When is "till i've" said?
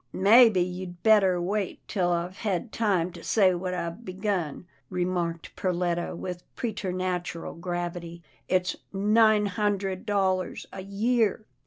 1.87-2.37